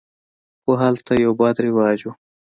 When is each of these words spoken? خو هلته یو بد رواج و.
خو 0.61 0.71
هلته 0.83 1.11
یو 1.25 1.31
بد 1.39 1.55
رواج 1.65 1.99
و. 2.05 2.09